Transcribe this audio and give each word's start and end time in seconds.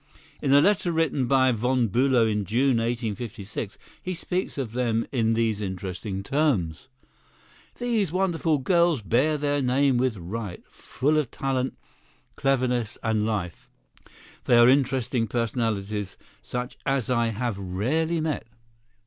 In 0.41 0.51
a 0.51 0.61
letter 0.61 0.91
written 0.91 1.27
by 1.27 1.51
Von 1.51 1.87
Bülow 1.87 2.25
in 2.27 2.43
June, 2.43 2.77
1856, 2.77 3.77
he 4.01 4.15
speaks 4.15 4.57
of 4.57 4.71
them 4.71 5.05
in 5.11 5.33
these 5.33 5.61
interesting 5.61 6.23
terms: 6.23 6.87
"These 7.77 8.11
wonderful 8.11 8.57
girls 8.57 9.03
bear 9.03 9.37
their 9.37 9.61
name 9.61 9.97
with 9.97 10.17
right—full 10.17 11.19
of 11.19 11.29
talent, 11.29 11.77
cleverness 12.35 12.97
and 13.03 13.27
life, 13.27 13.69
they 14.45 14.57
are 14.57 14.67
interesting 14.67 15.27
personalities, 15.27 16.17
such 16.41 16.79
as 16.83 17.11
I 17.11 17.27
have 17.27 17.59
rarely 17.59 18.19
met. 18.19 18.47